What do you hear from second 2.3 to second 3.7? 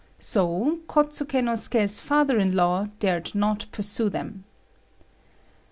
in law dared not